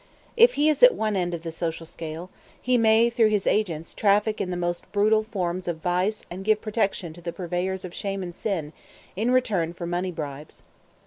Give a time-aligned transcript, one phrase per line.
[0.35, 3.93] If he is at one end of the social scale, he may through his agents
[3.93, 7.93] traffic in the most brutal forms of vice and give protection to the purveyors of
[7.93, 8.73] shame and sin
[9.15, 10.63] in return for money bribes.